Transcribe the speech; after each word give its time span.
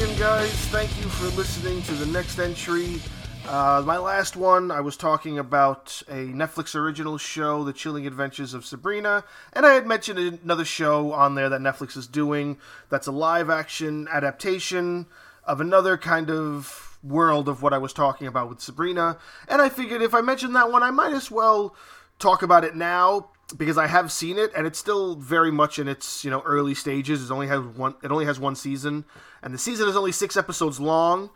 again, 0.00 0.16
guys. 0.16 0.52
Thank 0.66 0.96
you 0.98 1.08
for 1.08 1.26
listening 1.36 1.82
to 1.82 1.92
the 1.94 2.06
next 2.06 2.38
entry. 2.38 3.00
Uh, 3.48 3.82
my 3.84 3.98
last 3.98 4.36
one, 4.36 4.70
I 4.70 4.80
was 4.80 4.96
talking 4.96 5.40
about 5.40 6.02
a 6.06 6.26
Netflix 6.26 6.76
original 6.76 7.18
show, 7.18 7.64
The 7.64 7.72
Chilling 7.72 8.06
Adventures 8.06 8.54
of 8.54 8.64
Sabrina, 8.64 9.24
and 9.52 9.66
I 9.66 9.72
had 9.72 9.88
mentioned 9.88 10.20
another 10.44 10.64
show 10.64 11.12
on 11.12 11.34
there 11.34 11.48
that 11.48 11.60
Netflix 11.60 11.96
is 11.96 12.06
doing 12.06 12.58
that's 12.90 13.08
a 13.08 13.12
live 13.12 13.50
action 13.50 14.06
adaptation 14.12 15.06
of 15.42 15.60
another 15.60 15.96
kind 15.96 16.30
of 16.30 16.96
world 17.02 17.48
of 17.48 17.60
what 17.60 17.72
I 17.72 17.78
was 17.78 17.92
talking 17.92 18.28
about 18.28 18.48
with 18.48 18.60
Sabrina. 18.60 19.18
And 19.48 19.60
I 19.60 19.68
figured 19.68 20.00
if 20.00 20.14
I 20.14 20.20
mentioned 20.20 20.54
that 20.54 20.70
one, 20.70 20.84
I 20.84 20.92
might 20.92 21.12
as 21.12 21.28
well 21.28 21.74
talk 22.20 22.42
about 22.42 22.62
it 22.62 22.76
now 22.76 23.30
because 23.56 23.78
I 23.78 23.86
have 23.86 24.12
seen 24.12 24.38
it 24.38 24.52
and 24.56 24.66
it's 24.66 24.78
still 24.78 25.14
very 25.16 25.50
much 25.50 25.78
in 25.78 25.88
its 25.88 26.24
you 26.24 26.30
know 26.30 26.42
early 26.44 26.74
stages. 26.74 27.30
It 27.30 27.32
only 27.32 27.48
has 27.48 27.60
one. 27.60 27.94
It 28.02 28.10
only 28.10 28.26
has 28.26 28.38
one 28.38 28.54
season, 28.54 29.04
and 29.42 29.54
the 29.54 29.58
season 29.58 29.88
is 29.88 29.96
only 29.96 30.12
six 30.12 30.36
episodes 30.36 30.78
long. 30.80 31.30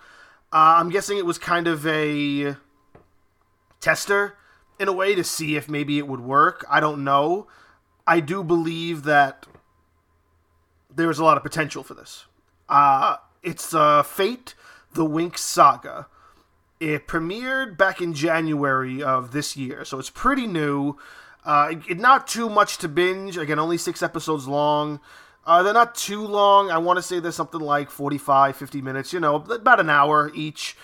Uh, 0.53 0.77
I'm 0.79 0.91
guessing 0.91 1.17
it 1.17 1.25
was 1.25 1.39
kind 1.39 1.67
of 1.67 1.87
a 1.87 2.57
tester 3.81 4.37
in 4.79 4.89
a 4.89 4.93
way 4.93 5.15
to 5.15 5.25
see 5.25 5.57
if 5.57 5.69
maybe 5.69 5.99
it 5.99 6.07
would 6.07 6.21
work. 6.21 6.65
I 6.69 6.81
don't 6.81 7.05
know. 7.05 7.47
I 8.07 8.21
do 8.21 8.43
believe 8.43 9.05
that 9.05 9.47
there's 10.95 11.19
a 11.19 11.25
lot 11.25 11.37
of 11.37 11.43
potential 11.43 11.83
for 11.83 11.95
this. 11.95 12.27
Uh, 12.69 13.17
it's 13.43 13.75
uh, 13.75 14.03
Fate, 14.03 14.55
the 14.93 15.05
Winx 15.05 15.39
Saga. 15.39 16.07
It 16.81 17.07
premiered 17.07 17.79
back 17.79 18.01
in 18.01 18.13
January 18.13 19.03
of 19.03 19.31
this 19.31 19.57
year, 19.57 19.85
so 19.85 19.99
it's 19.99 20.11
pretty 20.11 20.47
new. 20.47 20.97
Uh, 21.45 21.75
not 21.89 22.27
too 22.27 22.49
much 22.49 22.79
to 22.79 22.89
binge. 22.89 23.37
Again, 23.37 23.59
only 23.59 23.79
six 23.79 24.03
episodes 24.03 24.47
long. 24.47 25.01
Uh, 25.45 25.63
they're 25.63 25.73
not 25.73 25.95
too 25.95 26.25
long. 26.25 26.71
I 26.71 26.79
want 26.79 26.99
to 26.99 27.03
say 27.03 27.19
they're 27.19 27.33
something 27.33 27.61
like 27.61 27.91
45, 27.91 28.57
50 28.57 28.81
minutes, 28.81 29.13
you 29.13 29.21
know, 29.21 29.37
about 29.37 29.81
an 29.81 29.91
hour 29.91 30.31
each. 30.35 30.77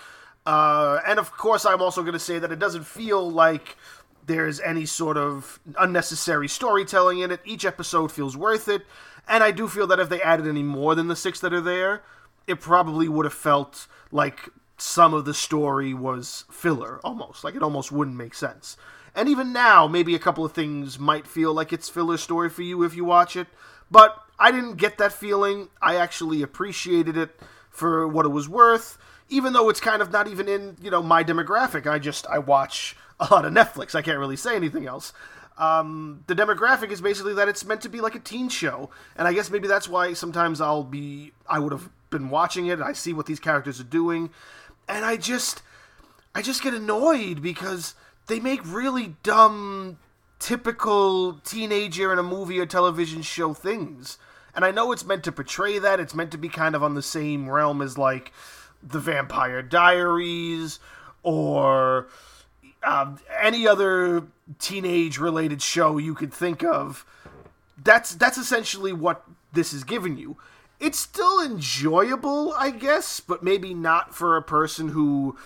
Uh, 0.45 0.99
and 1.07 1.17
of 1.17 1.31
course, 1.31 1.65
I'm 1.65 1.81
also 1.81 2.01
going 2.01 2.13
to 2.13 2.19
say 2.19 2.39
that 2.39 2.51
it 2.51 2.59
doesn't 2.59 2.85
feel 2.85 3.29
like 3.29 3.77
there's 4.25 4.59
any 4.59 4.85
sort 4.85 5.17
of 5.17 5.59
unnecessary 5.79 6.47
storytelling 6.47 7.19
in 7.19 7.31
it. 7.31 7.39
Each 7.45 7.65
episode 7.65 8.11
feels 8.11 8.35
worth 8.35 8.67
it. 8.67 8.85
And 9.27 9.43
I 9.43 9.51
do 9.51 9.67
feel 9.67 9.87
that 9.87 9.99
if 9.99 10.09
they 10.09 10.21
added 10.21 10.47
any 10.47 10.63
more 10.63 10.93
than 10.95 11.07
the 11.07 11.15
six 11.15 11.39
that 11.39 11.53
are 11.53 11.61
there, 11.61 12.03
it 12.47 12.59
probably 12.59 13.07
would 13.07 13.25
have 13.25 13.33
felt 13.33 13.87
like 14.11 14.49
some 14.77 15.13
of 15.13 15.25
the 15.25 15.33
story 15.33 15.93
was 15.93 16.45
filler 16.51 16.99
almost. 17.03 17.43
Like 17.43 17.55
it 17.55 17.63
almost 17.63 17.91
wouldn't 17.91 18.17
make 18.17 18.33
sense. 18.33 18.75
And 19.19 19.27
even 19.27 19.51
now, 19.51 19.85
maybe 19.85 20.15
a 20.15 20.19
couple 20.19 20.45
of 20.45 20.53
things 20.53 20.97
might 20.97 21.27
feel 21.27 21.53
like 21.53 21.73
it's 21.73 21.89
filler 21.89 22.15
story 22.15 22.49
for 22.49 22.61
you 22.61 22.83
if 22.83 22.95
you 22.95 23.03
watch 23.03 23.35
it. 23.35 23.47
But 23.91 24.17
I 24.39 24.49
didn't 24.49 24.77
get 24.77 24.97
that 24.97 25.11
feeling. 25.11 25.67
I 25.81 25.97
actually 25.97 26.41
appreciated 26.41 27.17
it 27.17 27.37
for 27.69 28.07
what 28.07 28.25
it 28.25 28.29
was 28.29 28.47
worth, 28.47 28.97
even 29.27 29.51
though 29.51 29.67
it's 29.67 29.81
kind 29.81 30.01
of 30.01 30.09
not 30.09 30.29
even 30.29 30.47
in, 30.47 30.77
you 30.81 30.89
know, 30.89 31.03
my 31.03 31.21
demographic. 31.21 31.85
I 31.85 31.99
just 31.99 32.27
I 32.27 32.37
watch 32.37 32.95
a 33.19 33.27
lot 33.29 33.43
of 33.43 33.51
Netflix. 33.51 33.93
I 33.93 34.01
can't 34.01 34.19
really 34.19 34.37
say 34.37 34.55
anything 34.55 34.87
else. 34.87 35.11
Um, 35.57 36.23
the 36.27 36.33
demographic 36.33 36.89
is 36.89 37.01
basically 37.01 37.33
that 37.33 37.49
it's 37.49 37.65
meant 37.65 37.81
to 37.81 37.89
be 37.89 37.99
like 37.99 38.15
a 38.15 38.19
teen 38.19 38.47
show, 38.47 38.89
and 39.17 39.27
I 39.27 39.33
guess 39.33 39.51
maybe 39.51 39.67
that's 39.67 39.89
why 39.89 40.13
sometimes 40.13 40.61
I'll 40.61 40.85
be 40.85 41.33
I 41.45 41.59
would 41.59 41.73
have 41.73 41.89
been 42.09 42.29
watching 42.29 42.67
it. 42.67 42.79
I 42.79 42.93
see 42.93 43.11
what 43.11 43.25
these 43.25 43.41
characters 43.41 43.81
are 43.81 43.83
doing, 43.83 44.29
and 44.87 45.03
I 45.03 45.17
just 45.17 45.61
I 46.33 46.41
just 46.41 46.63
get 46.63 46.73
annoyed 46.73 47.41
because 47.41 47.95
they 48.29 48.39
make 48.39 48.61
really 48.63 49.15
dumb 49.23 49.97
typical 50.39 51.33
teenager 51.43 52.13
in 52.13 52.19
a 52.19 52.23
movie 52.23 52.59
or 52.59 52.65
television 52.65 53.21
show 53.21 53.53
things. 53.53 54.17
And 54.55 54.63
I 54.63 54.71
know 54.71 54.91
it's 54.91 55.05
meant 55.05 55.23
to 55.25 55.31
portray 55.31 55.79
that. 55.79 55.99
It's 55.99 56.15
meant 56.15 56.31
to 56.31 56.37
be 56.37 56.47
kind 56.47 56.75
of 56.75 56.83
on 56.83 56.95
the 56.95 57.01
same 57.01 57.49
realm 57.49 57.81
as 57.81 57.97
like 57.97 58.31
the 58.81 58.99
Vampire 58.99 59.61
Diaries 59.61 60.79
or 61.23 62.07
um, 62.83 63.19
any 63.41 63.67
other 63.67 64.23
teenage 64.59 65.17
related 65.17 65.61
show 65.61 65.97
you 65.97 66.13
could 66.15 66.33
think 66.33 66.63
of. 66.63 67.05
That's 67.81 68.13
that's 68.15 68.37
essentially 68.37 68.93
what 68.93 69.25
this 69.53 69.73
is 69.73 69.83
giving 69.83 70.17
you. 70.17 70.37
It's 70.79 70.99
still 70.99 71.41
enjoyable, 71.41 72.53
I 72.53 72.71
guess, 72.71 73.19
but 73.19 73.43
maybe 73.43 73.73
not 73.73 74.15
for 74.15 74.37
a 74.37 74.41
person 74.41 74.89
who 74.89 75.37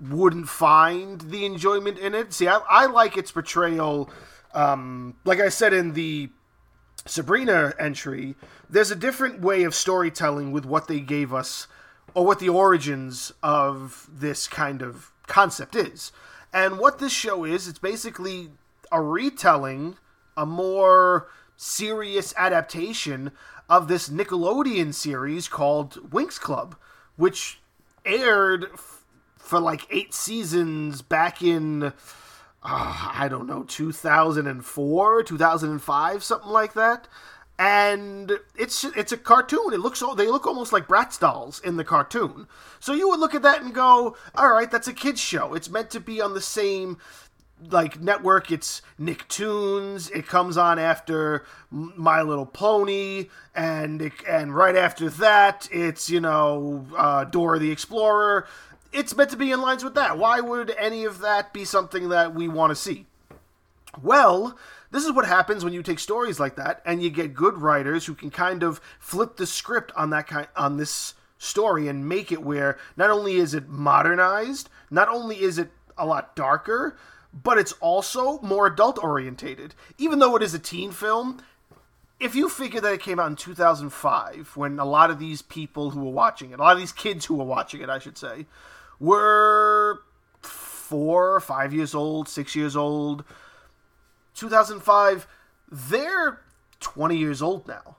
wouldn't 0.00 0.48
find 0.48 1.20
the 1.20 1.44
enjoyment 1.44 1.98
in 1.98 2.14
it. 2.14 2.32
See, 2.32 2.48
I, 2.48 2.60
I 2.68 2.86
like 2.86 3.16
its 3.16 3.32
portrayal. 3.32 4.10
Um, 4.54 5.16
like 5.24 5.40
I 5.40 5.48
said 5.48 5.72
in 5.72 5.92
the 5.92 6.30
Sabrina 7.06 7.72
entry, 7.78 8.34
there's 8.68 8.90
a 8.90 8.96
different 8.96 9.40
way 9.40 9.62
of 9.62 9.74
storytelling 9.74 10.52
with 10.52 10.64
what 10.64 10.88
they 10.88 11.00
gave 11.00 11.32
us, 11.32 11.66
or 12.14 12.26
what 12.26 12.40
the 12.40 12.48
origins 12.48 13.32
of 13.42 14.08
this 14.12 14.48
kind 14.48 14.82
of 14.82 15.12
concept 15.26 15.76
is. 15.76 16.12
And 16.52 16.78
what 16.78 16.98
this 16.98 17.12
show 17.12 17.44
is, 17.44 17.68
it's 17.68 17.78
basically 17.78 18.50
a 18.90 19.00
retelling, 19.00 19.96
a 20.36 20.44
more 20.44 21.28
serious 21.56 22.34
adaptation 22.36 23.30
of 23.68 23.86
this 23.86 24.08
Nickelodeon 24.08 24.92
series 24.92 25.46
called 25.46 26.10
Winx 26.10 26.40
Club, 26.40 26.74
which 27.16 27.60
aired 28.04 28.66
for 29.50 29.60
like 29.60 29.86
eight 29.90 30.14
seasons 30.14 31.02
back 31.02 31.42
in 31.42 31.82
uh, 31.82 31.92
I 32.62 33.26
don't 33.28 33.46
know 33.46 33.64
2004, 33.64 35.22
2005, 35.22 36.22
something 36.22 36.50
like 36.50 36.74
that. 36.74 37.08
And 37.58 38.38
it's 38.56 38.84
it's 38.84 39.12
a 39.12 39.18
cartoon. 39.18 39.74
It 39.74 39.80
looks 39.80 40.02
they 40.16 40.28
look 40.28 40.46
almost 40.46 40.72
like 40.72 40.88
Bratz 40.88 41.20
dolls 41.20 41.60
in 41.60 41.76
the 41.76 41.84
cartoon. 41.84 42.46
So 42.78 42.94
you 42.94 43.10
would 43.10 43.20
look 43.20 43.34
at 43.34 43.42
that 43.42 43.60
and 43.60 43.74
go, 43.74 44.16
"All 44.34 44.50
right, 44.50 44.70
that's 44.70 44.88
a 44.88 44.94
kids 44.94 45.20
show. 45.20 45.52
It's 45.52 45.68
meant 45.68 45.90
to 45.90 46.00
be 46.00 46.22
on 46.22 46.32
the 46.32 46.40
same 46.40 46.96
like 47.68 48.00
network 48.00 48.50
it's 48.50 48.80
nicktoons 48.98 50.10
it 50.12 50.26
comes 50.26 50.56
on 50.56 50.78
after 50.78 51.44
my 51.70 52.22
little 52.22 52.46
pony 52.46 53.28
and 53.54 54.00
it, 54.00 54.12
and 54.26 54.54
right 54.54 54.76
after 54.76 55.10
that 55.10 55.68
it's 55.70 56.08
you 56.08 56.20
know 56.20 56.86
uh, 56.96 57.24
dora 57.24 57.58
the 57.58 57.70
explorer 57.70 58.46
it's 58.92 59.16
meant 59.16 59.30
to 59.30 59.36
be 59.36 59.52
in 59.52 59.60
lines 59.60 59.84
with 59.84 59.94
that. 59.94 60.18
Why 60.18 60.40
would 60.40 60.74
any 60.78 61.04
of 61.04 61.20
that 61.20 61.52
be 61.52 61.64
something 61.64 62.08
that 62.08 62.34
we 62.34 62.48
want 62.48 62.70
to 62.70 62.76
see? 62.76 63.06
Well, 64.02 64.56
this 64.90 65.04
is 65.04 65.12
what 65.12 65.26
happens 65.26 65.64
when 65.64 65.72
you 65.72 65.82
take 65.82 65.98
stories 65.98 66.40
like 66.40 66.56
that 66.56 66.82
and 66.84 67.02
you 67.02 67.10
get 67.10 67.34
good 67.34 67.58
writers 67.58 68.06
who 68.06 68.14
can 68.14 68.30
kind 68.30 68.62
of 68.62 68.80
flip 68.98 69.36
the 69.36 69.46
script 69.46 69.92
on 69.96 70.10
that 70.10 70.26
kind 70.26 70.48
on 70.56 70.76
this 70.76 71.14
story 71.38 71.88
and 71.88 72.08
make 72.08 72.30
it 72.30 72.42
where 72.42 72.76
not 72.96 73.10
only 73.10 73.36
is 73.36 73.54
it 73.54 73.68
modernized, 73.68 74.68
not 74.90 75.08
only 75.08 75.40
is 75.40 75.58
it 75.58 75.70
a 75.96 76.06
lot 76.06 76.36
darker, 76.36 76.96
but 77.32 77.58
it's 77.58 77.72
also 77.74 78.40
more 78.40 78.66
adult 78.66 79.02
orientated. 79.02 79.74
Even 79.98 80.18
though 80.18 80.36
it 80.36 80.42
is 80.42 80.54
a 80.54 80.58
teen 80.58 80.90
film, 80.90 81.40
if 82.18 82.34
you 82.34 82.48
figure 82.48 82.80
that 82.80 82.92
it 82.92 83.00
came 83.00 83.18
out 83.18 83.28
in 83.28 83.36
2005 83.36 84.52
when 84.54 84.78
a 84.78 84.84
lot 84.84 85.10
of 85.10 85.18
these 85.18 85.40
people 85.40 85.90
who 85.90 86.04
were 86.04 86.10
watching 86.10 86.50
it, 86.50 86.58
a 86.58 86.62
lot 86.62 86.74
of 86.74 86.80
these 86.80 86.92
kids 86.92 87.24
who 87.24 87.36
were 87.36 87.44
watching 87.44 87.80
it, 87.80 87.88
I 87.88 87.98
should 87.98 88.18
say, 88.18 88.46
were 89.00 90.02
four, 90.42 91.40
five 91.40 91.72
years 91.72 91.94
old, 91.94 92.28
six 92.28 92.54
years 92.54 92.76
old. 92.76 93.24
2005, 94.34 95.26
they're 95.70 96.40
20 96.80 97.16
years 97.16 97.42
old 97.42 97.66
now. 97.66 97.96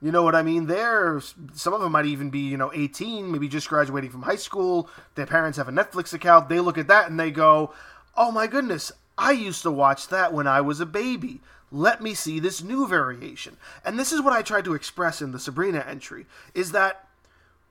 You 0.00 0.12
know 0.12 0.22
what 0.22 0.36
I 0.36 0.42
mean? 0.42 0.66
They're 0.66 1.20
some 1.54 1.72
of 1.72 1.80
them 1.80 1.90
might 1.90 2.06
even 2.06 2.30
be, 2.30 2.38
you 2.38 2.56
know, 2.56 2.70
18, 2.72 3.32
maybe 3.32 3.48
just 3.48 3.68
graduating 3.68 4.10
from 4.10 4.22
high 4.22 4.36
school. 4.36 4.88
Their 5.16 5.26
parents 5.26 5.58
have 5.58 5.68
a 5.68 5.72
Netflix 5.72 6.12
account. 6.12 6.48
They 6.48 6.60
look 6.60 6.78
at 6.78 6.86
that 6.86 7.10
and 7.10 7.18
they 7.18 7.32
go, 7.32 7.74
"Oh 8.16 8.30
my 8.30 8.46
goodness, 8.46 8.92
I 9.16 9.32
used 9.32 9.62
to 9.62 9.72
watch 9.72 10.06
that 10.08 10.32
when 10.32 10.46
I 10.46 10.60
was 10.60 10.78
a 10.78 10.86
baby. 10.86 11.40
Let 11.72 12.00
me 12.00 12.14
see 12.14 12.38
this 12.38 12.62
new 12.62 12.86
variation." 12.86 13.56
And 13.84 13.98
this 13.98 14.12
is 14.12 14.20
what 14.20 14.32
I 14.32 14.42
tried 14.42 14.66
to 14.66 14.74
express 14.74 15.20
in 15.20 15.32
the 15.32 15.40
Sabrina 15.40 15.80
entry 15.80 16.26
is 16.54 16.70
that 16.70 17.07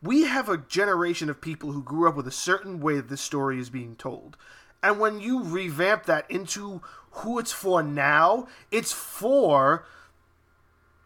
we 0.02 0.24
have 0.24 0.50
a 0.50 0.58
generation 0.58 1.30
of 1.30 1.42
people 1.42 1.72
who 1.72 1.82
grew 1.82 2.08
up 2.08 2.16
with 2.16 2.28
a 2.28 2.32
certain 2.32 2.80
way 2.80 2.96
that 2.96 3.10
this 3.10 3.22
story 3.22 3.60
is 3.60 3.70
being 3.70 3.96
told. 3.96 4.38
And 4.84 5.00
when 5.00 5.20
you 5.20 5.44
revamp 5.44 6.06
that 6.06 6.30
into 6.30 6.82
who 7.12 7.40
it's 7.40 7.52
for 7.52 7.82
now, 7.82 8.48
it's 8.72 8.94
for 8.94 9.86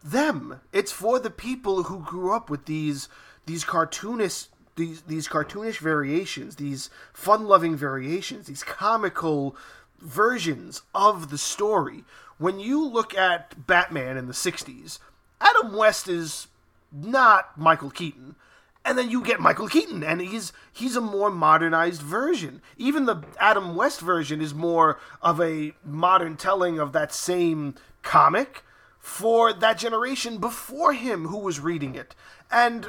them. 0.04 0.60
It's 0.72 0.92
for 0.92 1.18
the 1.18 1.30
people 1.30 1.84
who 1.84 2.00
grew 2.00 2.32
up 2.32 2.50
with 2.50 2.66
these 2.66 3.08
these 3.46 3.64
cartoonish 3.64 4.48
these 4.76 5.02
these 5.02 5.28
cartoonish 5.28 5.78
variations, 5.78 6.56
these 6.56 6.90
fun-loving 7.12 7.76
variations, 7.76 8.46
these 8.46 8.62
comical 8.62 9.56
versions 10.00 10.82
of 10.94 11.30
the 11.30 11.38
story. 11.38 12.04
When 12.38 12.60
you 12.60 12.84
look 12.84 13.16
at 13.16 13.66
Batman 13.66 14.16
in 14.16 14.26
the 14.26 14.32
60s, 14.32 14.98
Adam 15.40 15.74
West 15.76 16.08
is 16.08 16.48
not 16.90 17.56
Michael 17.56 17.90
Keaton 17.90 18.36
and 18.84 18.98
then 18.98 19.10
you 19.10 19.22
get 19.22 19.40
Michael 19.40 19.68
Keaton, 19.68 20.02
and 20.02 20.20
he's 20.20 20.52
he's 20.72 20.96
a 20.96 21.00
more 21.00 21.30
modernized 21.30 22.02
version. 22.02 22.60
Even 22.76 23.04
the 23.06 23.22
Adam 23.38 23.76
West 23.76 24.00
version 24.00 24.40
is 24.40 24.54
more 24.54 24.98
of 25.20 25.40
a 25.40 25.72
modern 25.84 26.36
telling 26.36 26.78
of 26.78 26.92
that 26.92 27.12
same 27.12 27.74
comic 28.02 28.64
for 28.98 29.52
that 29.52 29.78
generation 29.78 30.38
before 30.38 30.92
him 30.92 31.26
who 31.26 31.38
was 31.38 31.60
reading 31.60 31.94
it. 31.94 32.14
And 32.50 32.88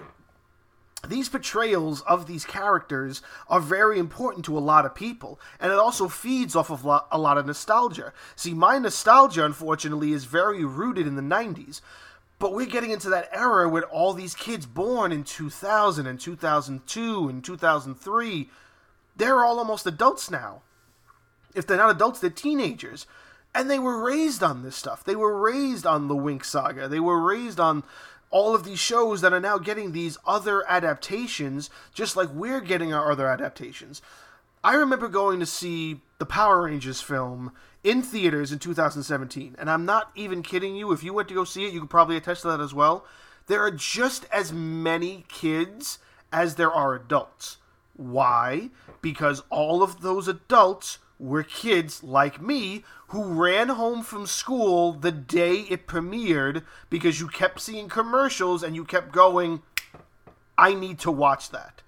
these 1.07 1.27
portrayals 1.27 2.01
of 2.01 2.27
these 2.27 2.45
characters 2.45 3.21
are 3.49 3.59
very 3.59 3.99
important 3.99 4.45
to 4.45 4.57
a 4.57 4.59
lot 4.59 4.85
of 4.85 4.95
people, 4.95 5.39
and 5.59 5.71
it 5.71 5.77
also 5.77 6.07
feeds 6.07 6.55
off 6.55 6.71
of 6.71 6.85
a 6.85 7.17
lot 7.17 7.37
of 7.37 7.45
nostalgia. 7.45 8.13
See, 8.35 8.53
my 8.53 8.77
nostalgia, 8.77 9.45
unfortunately, 9.45 10.13
is 10.13 10.25
very 10.25 10.63
rooted 10.63 11.05
in 11.05 11.15
the 11.15 11.21
90s, 11.21 11.81
but 12.39 12.53
we're 12.53 12.65
getting 12.65 12.91
into 12.91 13.09
that 13.09 13.29
era 13.31 13.69
with 13.69 13.83
all 13.85 14.13
these 14.13 14.35
kids 14.35 14.65
born 14.65 15.11
in 15.11 15.23
2000 15.23 16.07
and 16.07 16.19
2002 16.19 17.29
and 17.29 17.43
2003. 17.43 18.49
They're 19.15 19.43
all 19.43 19.59
almost 19.59 19.85
adults 19.85 20.29
now. 20.29 20.61
If 21.55 21.67
they're 21.67 21.77
not 21.77 21.91
adults, 21.91 22.19
they're 22.19 22.29
teenagers. 22.29 23.05
And 23.55 23.69
they 23.69 23.79
were 23.79 24.03
raised 24.03 24.41
on 24.41 24.63
this 24.63 24.75
stuff. 24.75 25.03
They 25.03 25.15
were 25.15 25.39
raised 25.39 25.85
on 25.85 26.07
the 26.07 26.15
Winx 26.15 26.45
saga. 26.45 26.87
They 26.87 26.99
were 26.99 27.21
raised 27.21 27.59
on 27.59 27.83
all 28.31 28.55
of 28.55 28.63
these 28.63 28.79
shows 28.79 29.21
that 29.21 29.31
are 29.31 29.39
now 29.39 29.59
getting 29.59 29.91
these 29.91 30.17
other 30.25 30.67
adaptations, 30.67 31.69
just 31.93 32.17
like 32.17 32.29
we're 32.33 32.61
getting 32.61 32.91
our 32.91 33.11
other 33.11 33.27
adaptations. 33.27 34.01
I 34.63 34.73
remember 34.73 35.07
going 35.07 35.39
to 35.39 35.45
see 35.45 36.01
the 36.23 36.27
Power 36.27 36.61
Rangers 36.61 37.01
film 37.01 37.51
in 37.83 38.01
theaters 38.01 38.53
in 38.53 38.59
2017, 38.59 39.57
and 39.59 39.69
I'm 39.69 39.83
not 39.83 40.09
even 40.15 40.41
kidding 40.41 40.73
you. 40.73 40.93
If 40.93 41.03
you 41.03 41.11
went 41.11 41.27
to 41.27 41.33
go 41.33 41.43
see 41.43 41.65
it, 41.65 41.73
you 41.73 41.81
could 41.81 41.89
probably 41.89 42.15
attest 42.15 42.43
to 42.43 42.47
that 42.47 42.61
as 42.61 42.73
well. 42.73 43.05
There 43.47 43.59
are 43.59 43.71
just 43.71 44.23
as 44.31 44.53
many 44.53 45.25
kids 45.27 45.99
as 46.31 46.55
there 46.55 46.71
are 46.71 46.95
adults. 46.95 47.57
Why? 47.97 48.69
Because 49.01 49.43
all 49.49 49.83
of 49.83 49.99
those 49.99 50.29
adults 50.29 50.99
were 51.19 51.43
kids 51.43 52.01
like 52.03 52.41
me 52.41 52.85
who 53.07 53.25
ran 53.25 53.67
home 53.67 54.01
from 54.01 54.25
school 54.25 54.93
the 54.93 55.11
day 55.11 55.65
it 55.69 55.87
premiered 55.87 56.63
because 56.89 57.19
you 57.19 57.27
kept 57.27 57.59
seeing 57.59 57.89
commercials 57.89 58.63
and 58.63 58.77
you 58.77 58.85
kept 58.85 59.11
going, 59.11 59.61
I 60.57 60.73
need 60.73 60.99
to 60.99 61.11
watch 61.11 61.49
that. 61.49 61.81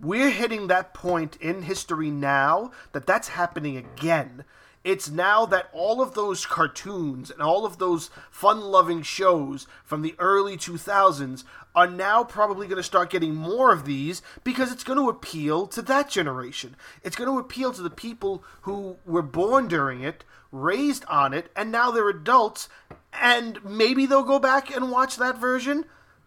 We're 0.00 0.30
hitting 0.30 0.68
that 0.68 0.94
point 0.94 1.34
in 1.40 1.62
history 1.62 2.08
now 2.08 2.70
that 2.92 3.04
that's 3.04 3.28
happening 3.28 3.76
again. 3.76 4.44
It's 4.84 5.10
now 5.10 5.44
that 5.46 5.68
all 5.72 6.00
of 6.00 6.14
those 6.14 6.46
cartoons 6.46 7.32
and 7.32 7.42
all 7.42 7.66
of 7.66 7.78
those 7.78 8.08
fun 8.30 8.60
loving 8.60 9.02
shows 9.02 9.66
from 9.82 10.02
the 10.02 10.14
early 10.20 10.56
2000s 10.56 11.42
are 11.74 11.88
now 11.88 12.22
probably 12.22 12.68
going 12.68 12.76
to 12.76 12.82
start 12.84 13.10
getting 13.10 13.34
more 13.34 13.72
of 13.72 13.86
these 13.86 14.22
because 14.44 14.70
it's 14.70 14.84
going 14.84 15.00
to 15.00 15.08
appeal 15.08 15.66
to 15.66 15.82
that 15.82 16.08
generation. 16.08 16.76
It's 17.02 17.16
going 17.16 17.28
to 17.28 17.40
appeal 17.40 17.72
to 17.72 17.82
the 17.82 17.90
people 17.90 18.44
who 18.60 18.98
were 19.04 19.20
born 19.20 19.66
during 19.66 20.02
it, 20.02 20.24
raised 20.52 21.04
on 21.06 21.34
it, 21.34 21.50
and 21.56 21.72
now 21.72 21.90
they're 21.90 22.08
adults, 22.08 22.68
and 23.12 23.58
maybe 23.64 24.06
they'll 24.06 24.22
go 24.22 24.38
back 24.38 24.70
and 24.70 24.92
watch 24.92 25.16
that 25.16 25.38
version. 25.38 25.86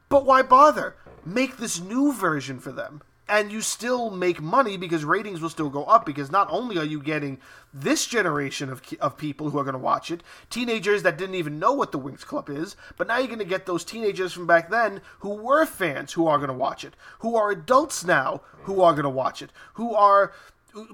But 0.09 0.25
why 0.25 0.41
bother? 0.41 0.97
Make 1.23 1.55
this 1.55 1.79
new 1.79 2.11
version 2.11 2.59
for 2.59 2.73
them 2.73 3.01
and 3.27 3.51
you 3.51 3.61
still 3.61 4.09
make 4.09 4.41
money 4.41 4.75
because 4.75 5.05
ratings 5.05 5.41
will 5.41 5.49
still 5.49 5.69
go 5.69 5.85
up 5.85 6.05
because 6.05 6.31
not 6.31 6.47
only 6.51 6.77
are 6.77 6.83
you 6.83 7.01
getting 7.01 7.39
this 7.73 8.05
generation 8.05 8.69
of, 8.69 8.81
of 8.99 9.17
people 9.17 9.49
who 9.49 9.57
are 9.57 9.63
going 9.63 9.73
to 9.73 9.79
watch 9.79 10.11
it, 10.11 10.21
teenagers 10.49 11.03
that 11.03 11.17
didn't 11.17 11.35
even 11.35 11.57
know 11.57 11.71
what 11.71 11.91
the 11.91 11.99
Winx 11.99 12.25
Club 12.25 12.49
is, 12.49 12.75
but 12.97 13.07
now 13.07 13.17
you're 13.17 13.27
going 13.27 13.39
to 13.39 13.45
get 13.45 13.65
those 13.65 13.85
teenagers 13.85 14.33
from 14.33 14.47
back 14.47 14.69
then 14.69 15.01
who 15.19 15.29
were 15.29 15.65
fans 15.65 16.13
who 16.13 16.27
are 16.27 16.37
going 16.37 16.49
to 16.49 16.53
watch 16.53 16.83
it, 16.83 16.93
who 17.19 17.35
are 17.35 17.51
adults 17.51 18.03
now 18.03 18.41
who 18.63 18.81
are 18.81 18.91
going 18.91 19.03
to 19.03 19.09
watch 19.09 19.41
it, 19.41 19.51
who 19.75 19.95
are 19.95 20.33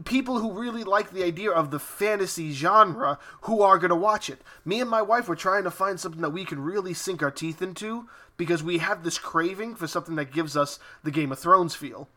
people 0.06 0.40
who 0.40 0.60
really 0.60 0.84
like 0.84 1.12
the 1.12 1.24
idea 1.24 1.52
of 1.52 1.72
the 1.72 1.80
fantasy 1.80 2.52
genre 2.52 3.20
who 3.42 3.62
are 3.62 3.78
going 3.78 3.90
to 3.90 3.96
watch 3.96 4.30
it. 4.30 4.42
Me 4.66 4.80
and 4.80 4.90
my 4.90 5.02
wife 5.02 5.28
were 5.28 5.36
trying 5.36 5.64
to 5.64 5.72
find 5.72 6.00
something 6.00 6.22
that 6.22 6.32
we 6.32 6.46
can 6.46 6.60
really 6.60 6.94
sink 6.94 7.22
our 7.22 7.32
teeth 7.32 7.62
into 7.62 8.08
because 8.38 8.64
we 8.64 8.78
have 8.80 9.04
this 9.04 9.18
craving 9.18 9.76
for 9.76 9.88
something 9.88 10.16
that 10.16 10.32
gives 10.32 10.56
us 10.56 10.80
the 11.04 11.12
Game 11.12 11.32
of 11.32 11.40
Thrones 11.40 11.76
feel 11.76 12.08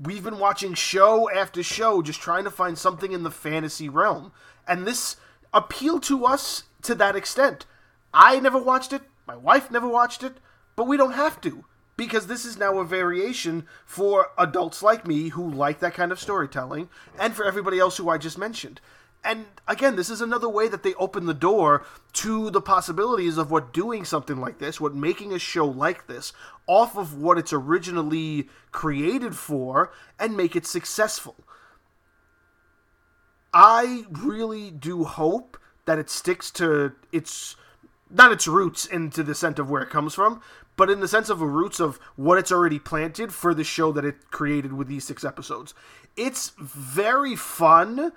we've 0.00 0.22
been 0.22 0.38
watching 0.38 0.74
show 0.74 1.30
after 1.30 1.62
show 1.62 2.02
just 2.02 2.20
trying 2.20 2.44
to 2.44 2.50
find 2.50 2.78
something 2.78 3.12
in 3.12 3.22
the 3.22 3.30
fantasy 3.30 3.88
realm. 3.88 4.32
And 4.66 4.86
this 4.86 5.16
appealed 5.52 6.02
to 6.04 6.24
us 6.24 6.64
to 6.82 6.94
that 6.96 7.16
extent. 7.16 7.66
I 8.14 8.38
never 8.40 8.58
watched 8.58 8.92
it, 8.92 9.02
my 9.26 9.36
wife 9.36 9.70
never 9.70 9.88
watched 9.88 10.22
it, 10.22 10.38
but 10.76 10.86
we 10.86 10.96
don't 10.96 11.12
have 11.12 11.40
to 11.42 11.64
because 11.96 12.28
this 12.28 12.44
is 12.44 12.56
now 12.56 12.78
a 12.78 12.84
variation 12.84 13.66
for 13.84 14.28
adults 14.38 14.82
like 14.82 15.06
me 15.06 15.30
who 15.30 15.50
like 15.50 15.80
that 15.80 15.94
kind 15.94 16.12
of 16.12 16.20
storytelling 16.20 16.88
and 17.18 17.34
for 17.34 17.44
everybody 17.44 17.78
else 17.78 17.96
who 17.96 18.08
I 18.08 18.18
just 18.18 18.38
mentioned. 18.38 18.80
And 19.24 19.46
again, 19.66 19.96
this 19.96 20.10
is 20.10 20.20
another 20.20 20.48
way 20.48 20.68
that 20.68 20.82
they 20.82 20.94
open 20.94 21.26
the 21.26 21.34
door 21.34 21.84
to 22.14 22.50
the 22.50 22.60
possibilities 22.60 23.36
of 23.36 23.50
what 23.50 23.72
doing 23.72 24.04
something 24.04 24.40
like 24.40 24.58
this, 24.58 24.80
what 24.80 24.94
making 24.94 25.32
a 25.32 25.38
show 25.38 25.66
like 25.66 26.06
this, 26.06 26.32
off 26.66 26.96
of 26.96 27.20
what 27.20 27.36
it's 27.36 27.52
originally 27.52 28.48
created 28.70 29.34
for, 29.34 29.92
and 30.18 30.36
make 30.36 30.54
it 30.54 30.66
successful. 30.66 31.34
I 33.52 34.04
really 34.10 34.70
do 34.70 35.04
hope 35.04 35.58
that 35.86 35.98
it 35.98 36.10
sticks 36.10 36.50
to 36.52 36.92
its 37.12 37.56
not 38.10 38.32
its 38.32 38.46
roots 38.48 38.86
into 38.86 39.22
the 39.22 39.34
sense 39.34 39.58
of 39.58 39.68
where 39.68 39.82
it 39.82 39.90
comes 39.90 40.14
from, 40.14 40.40
but 40.76 40.88
in 40.88 41.00
the 41.00 41.08
sense 41.08 41.28
of 41.28 41.40
the 41.40 41.46
roots 41.46 41.80
of 41.80 41.98
what 42.16 42.38
it's 42.38 42.52
already 42.52 42.78
planted 42.78 43.34
for 43.34 43.52
the 43.52 43.64
show 43.64 43.92
that 43.92 44.04
it 44.04 44.30
created 44.30 44.72
with 44.72 44.88
these 44.88 45.04
six 45.04 45.24
episodes. 45.24 45.74
It's 46.16 46.52
very 46.58 47.36
fun 47.36 48.12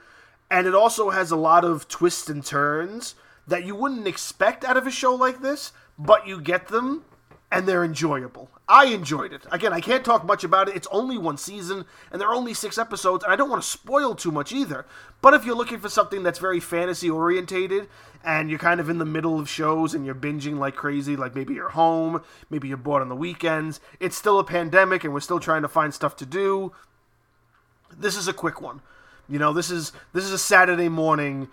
and 0.51 0.67
it 0.67 0.75
also 0.75 1.09
has 1.09 1.31
a 1.31 1.37
lot 1.37 1.63
of 1.63 1.87
twists 1.87 2.29
and 2.29 2.45
turns 2.45 3.15
that 3.47 3.65
you 3.65 3.73
wouldn't 3.73 4.05
expect 4.05 4.65
out 4.65 4.77
of 4.77 4.85
a 4.85 4.91
show 4.91 5.15
like 5.15 5.41
this, 5.41 5.71
but 5.97 6.27
you 6.27 6.41
get 6.41 6.67
them 6.67 7.05
and 7.49 7.67
they're 7.67 7.83
enjoyable. 7.83 8.49
I 8.67 8.85
enjoyed 8.85 9.33
it. 9.33 9.43
Again, 9.51 9.73
I 9.73 9.81
can't 9.81 10.05
talk 10.05 10.25
much 10.25 10.43
about 10.43 10.69
it. 10.69 10.75
It's 10.75 10.87
only 10.91 11.17
one 11.17 11.37
season 11.37 11.85
and 12.11 12.21
there 12.21 12.27
are 12.27 12.35
only 12.35 12.53
6 12.53 12.77
episodes 12.77 13.23
and 13.23 13.31
I 13.31 13.35
don't 13.37 13.49
want 13.49 13.61
to 13.63 13.67
spoil 13.67 14.13
too 14.13 14.31
much 14.31 14.51
either. 14.51 14.85
But 15.21 15.33
if 15.33 15.45
you're 15.45 15.55
looking 15.55 15.79
for 15.79 15.89
something 15.89 16.21
that's 16.21 16.39
very 16.39 16.59
fantasy 16.59 17.09
orientated 17.09 17.87
and 18.23 18.49
you're 18.49 18.59
kind 18.59 18.79
of 18.81 18.89
in 18.89 18.97
the 18.97 19.05
middle 19.05 19.39
of 19.39 19.49
shows 19.49 19.93
and 19.93 20.05
you're 20.05 20.15
binging 20.15 20.59
like 20.59 20.75
crazy, 20.75 21.15
like 21.15 21.33
maybe 21.33 21.53
you're 21.53 21.69
home, 21.69 22.21
maybe 22.49 22.67
you're 22.67 22.77
bored 22.77 23.01
on 23.01 23.09
the 23.09 23.15
weekends, 23.15 23.79
it's 24.01 24.17
still 24.17 24.37
a 24.37 24.43
pandemic 24.43 25.05
and 25.05 25.13
we're 25.13 25.21
still 25.21 25.39
trying 25.39 25.61
to 25.61 25.69
find 25.69 25.93
stuff 25.93 26.15
to 26.17 26.25
do. 26.25 26.73
This 27.97 28.17
is 28.17 28.27
a 28.27 28.33
quick 28.33 28.61
one. 28.61 28.81
You 29.31 29.39
know, 29.39 29.53
this 29.53 29.71
is 29.71 29.93
this 30.11 30.25
is 30.25 30.33
a 30.33 30.37
Saturday 30.37 30.89
morning 30.89 31.47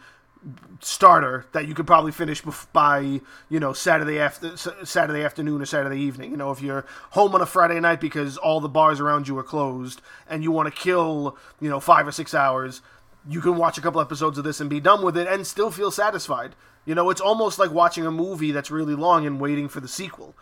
starter 0.81 1.47
that 1.53 1.67
you 1.67 1.75
could 1.75 1.87
probably 1.87 2.11
finish 2.11 2.43
by 2.73 3.21
you 3.49 3.61
know 3.61 3.73
Saturday 3.73 4.19
after 4.19 4.57
Saturday 4.57 5.23
afternoon 5.23 5.63
or 5.63 5.65
Saturday 5.65 6.01
evening. 6.01 6.33
You 6.33 6.37
know, 6.37 6.51
if 6.51 6.61
you're 6.61 6.85
home 7.11 7.37
on 7.37 7.41
a 7.41 7.47
Friday 7.47 7.79
night 7.79 8.01
because 8.01 8.37
all 8.37 8.61
the 8.61 8.69
bars 8.69 8.99
around 8.99 9.29
you 9.29 9.39
are 9.39 9.45
closed 9.45 10.03
and 10.29 10.43
you 10.43 10.51
want 10.51 10.75
to 10.75 10.81
kill 10.81 11.39
you 11.61 11.71
know 11.71 11.79
five 11.79 12.05
or 12.05 12.11
six 12.11 12.35
hours, 12.35 12.83
you 13.29 13.41
can 13.41 13.57
watch 13.57 13.79
a 13.79 13.81
couple 13.81 14.01
episodes 14.01 14.39
of 14.39 14.45
this 14.45 14.61
and 14.61 14.69
be 14.69 14.81
done 14.81 15.05
with 15.05 15.17
it 15.17 15.29
and 15.29 15.47
still 15.47 15.71
feel 15.71 15.93
satisfied. 15.93 16.57
You 16.85 16.97
know, 16.97 17.11
it's 17.11 17.21
almost 17.21 17.61
like 17.61 17.71
watching 17.71 18.05
a 18.05 18.11
movie 18.11 18.51
that's 18.51 18.73
really 18.73 18.97
long 18.97 19.25
and 19.25 19.41
waiting 19.41 19.69
for 19.69 19.79
the 19.79 19.87
sequel. 19.87 20.35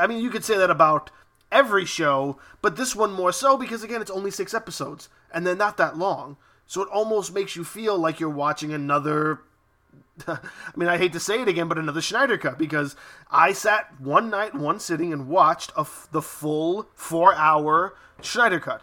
I 0.00 0.08
mean, 0.08 0.18
you 0.18 0.30
could 0.30 0.44
say 0.44 0.56
that 0.58 0.70
about 0.70 1.12
every 1.52 1.84
show, 1.84 2.40
but 2.60 2.74
this 2.74 2.96
one 2.96 3.12
more 3.12 3.30
so 3.30 3.56
because 3.56 3.84
again, 3.84 4.00
it's 4.00 4.10
only 4.10 4.32
six 4.32 4.54
episodes 4.54 5.08
and 5.32 5.46
they're 5.46 5.54
not 5.54 5.76
that 5.76 5.96
long. 5.96 6.36
So 6.70 6.82
it 6.82 6.88
almost 6.88 7.34
makes 7.34 7.56
you 7.56 7.64
feel 7.64 7.98
like 7.98 8.20
you're 8.20 8.30
watching 8.30 8.72
another. 8.72 9.40
I 10.28 10.38
mean, 10.76 10.88
I 10.88 10.98
hate 10.98 11.12
to 11.14 11.18
say 11.18 11.42
it 11.42 11.48
again, 11.48 11.66
but 11.66 11.78
another 11.78 12.00
Snyder 12.00 12.38
Cut 12.38 12.58
because 12.58 12.94
I 13.28 13.52
sat 13.54 14.00
one 14.00 14.30
night, 14.30 14.54
one 14.54 14.78
sitting, 14.78 15.12
and 15.12 15.26
watched 15.26 15.72
the 16.12 16.22
full 16.22 16.86
four 16.94 17.34
hour 17.34 17.96
Snyder 18.22 18.60
Cut. 18.60 18.82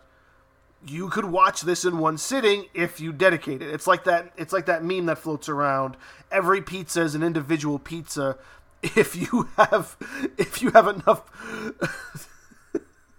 You 0.86 1.08
could 1.08 1.24
watch 1.24 1.62
this 1.62 1.86
in 1.86 1.98
one 1.98 2.17
sitting 2.17 2.65
if 2.74 3.00
you 3.00 3.13
dedicate 3.13 3.62
it. 3.62 3.70
It's 3.74 3.88
like 3.88 4.03
that. 4.03 4.34
It's 4.36 4.51
like 4.51 4.65
that 4.65 4.84
meme 4.84 5.06
that 5.06 5.20
floats 5.20 5.48
around. 5.48 5.96
Every 6.29 6.62
pizza 6.62 7.03
is 7.03 7.15
an 7.15 7.24
individual 7.24 7.79
pizza. 7.79 8.38
If 8.84 9.15
you 9.15 9.50
have, 9.58 9.98
if 10.38 10.62
you 10.62 10.70
have 10.72 10.88
enough. 10.88 11.24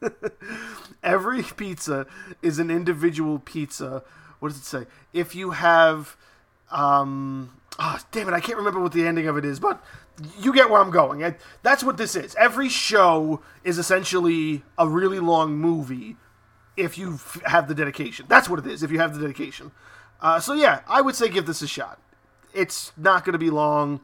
Every 1.03 1.43
pizza 1.43 2.07
is 2.43 2.61
an 2.61 2.71
individual 2.71 3.41
pizza 3.41 4.05
what 4.41 4.49
does 4.49 4.59
it 4.59 4.65
say? 4.65 4.87
If 5.13 5.35
you 5.35 5.51
have, 5.53 6.17
um, 6.71 7.51
oh, 7.79 7.99
damn 8.13 8.29
it, 8.29 8.33
I 8.33 8.41
can't 8.41 8.59
remember 8.59 8.81
what 8.81 8.93
the 8.93 9.07
ending 9.07 9.27
of 9.27 9.37
it 9.37 9.45
is, 9.45 9.61
but 9.61 9.83
you 10.39 10.53
get 10.53 10.71
where 10.71 10.81
I'm 10.81 10.91
going. 10.91 11.35
That's 11.63 11.85
what 11.85 11.97
this 11.97 12.17
is. 12.17 12.35
Every 12.37 12.69
show 12.69 13.41
is 13.65 13.79
essentially 13.79 14.63
a 14.77 14.89
really 14.89 15.21
long 15.21 15.57
movie 15.57 16.17
if 16.77 16.97
you 16.97 17.19
have 17.45 17.69
the 17.69 17.75
dedication. 17.75 18.27
That's 18.29 18.49
what 18.49 18.59
it 18.59 18.67
is, 18.67 18.83
if 18.83 18.91
you 18.91 18.99
have 18.99 19.15
the 19.15 19.21
dedication. 19.21 19.73
Uh, 20.21 20.41
so, 20.41 20.55
yeah, 20.55 20.81
I 20.89 21.01
would 21.01 21.15
say 21.15 21.29
give 21.29 21.47
this 21.47 21.63
a 21.63 21.69
shot. 21.69 22.01
It's 22.55 22.93
not 22.97 23.25
going 23.25 23.35
to 23.35 23.39
be 23.39 23.51
long. 23.51 24.01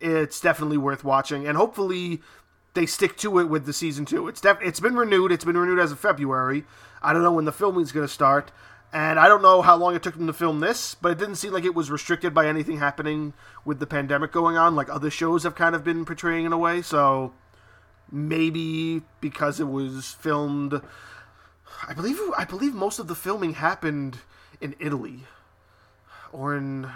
It's 0.00 0.40
definitely 0.40 0.78
worth 0.78 1.04
watching, 1.04 1.46
and 1.46 1.58
hopefully 1.58 2.22
they 2.72 2.86
stick 2.86 3.16
to 3.18 3.38
it 3.38 3.44
with 3.44 3.66
the 3.66 3.72
season 3.72 4.06
two. 4.06 4.28
It's 4.28 4.40
def- 4.40 4.62
it's 4.62 4.80
been 4.80 4.96
renewed. 4.96 5.32
It's 5.32 5.44
been 5.44 5.58
renewed 5.58 5.78
as 5.78 5.92
of 5.92 6.00
February. 6.00 6.64
I 7.02 7.12
don't 7.12 7.22
know 7.22 7.32
when 7.32 7.44
the 7.44 7.52
filming 7.52 7.82
is 7.82 7.92
going 7.92 8.06
to 8.06 8.12
start. 8.12 8.52
And 8.92 9.20
I 9.20 9.28
don't 9.28 9.42
know 9.42 9.62
how 9.62 9.76
long 9.76 9.94
it 9.94 10.02
took 10.02 10.16
them 10.16 10.26
to 10.26 10.32
film 10.32 10.58
this, 10.60 10.96
but 10.96 11.12
it 11.12 11.18
didn't 11.18 11.36
seem 11.36 11.52
like 11.52 11.64
it 11.64 11.74
was 11.74 11.90
restricted 11.90 12.34
by 12.34 12.48
anything 12.48 12.78
happening 12.78 13.34
with 13.64 13.78
the 13.78 13.86
pandemic 13.86 14.32
going 14.32 14.56
on, 14.56 14.74
like 14.74 14.88
other 14.88 15.10
shows 15.10 15.44
have 15.44 15.54
kind 15.54 15.76
of 15.76 15.84
been 15.84 16.04
portraying 16.04 16.44
in 16.44 16.52
a 16.52 16.58
way. 16.58 16.82
So 16.82 17.32
maybe 18.10 19.02
because 19.20 19.60
it 19.60 19.68
was 19.68 20.16
filmed. 20.20 20.80
I 21.86 21.94
believe 21.94 22.18
I 22.36 22.44
believe 22.44 22.74
most 22.74 22.98
of 22.98 23.06
the 23.06 23.14
filming 23.14 23.54
happened 23.54 24.18
in 24.60 24.74
Italy, 24.80 25.20
or 26.32 26.56
in 26.56 26.90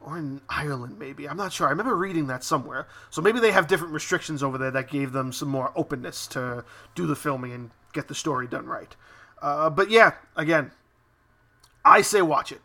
or 0.00 0.18
in 0.18 0.40
Ireland, 0.48 0.98
maybe. 0.98 1.28
I'm 1.28 1.36
not 1.36 1.52
sure. 1.52 1.66
I 1.66 1.70
remember 1.70 1.96
reading 1.96 2.26
that 2.28 2.42
somewhere. 2.42 2.86
So 3.10 3.22
maybe 3.22 3.40
they 3.40 3.52
have 3.52 3.68
different 3.68 3.92
restrictions 3.92 4.42
over 4.42 4.58
there 4.58 4.70
that 4.70 4.90
gave 4.90 5.12
them 5.12 5.32
some 5.32 5.48
more 5.48 5.72
openness 5.76 6.26
to 6.28 6.64
do 6.94 7.06
the 7.06 7.16
filming 7.16 7.52
and 7.52 7.70
get 7.92 8.08
the 8.08 8.14
story 8.14 8.46
done 8.46 8.66
right. 8.66 8.94
Uh, 9.42 9.68
but 9.68 9.90
yeah, 9.90 10.12
again, 10.36 10.70
I 11.84 12.00
say 12.02 12.22
watch 12.22 12.52
it. 12.52 12.60